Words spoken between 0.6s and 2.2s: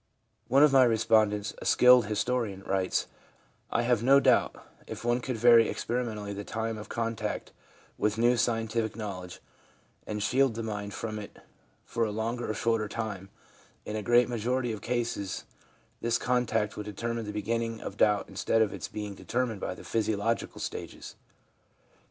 of my respondents, a skilled